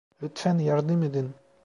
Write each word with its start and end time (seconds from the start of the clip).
Lütfen 0.23 0.57
yardım 0.59 1.03
edin! 1.03 1.33